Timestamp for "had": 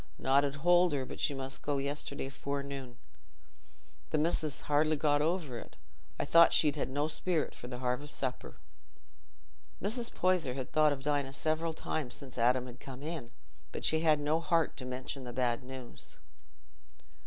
10.55-10.71, 12.65-12.79, 13.99-14.17, 14.17-14.21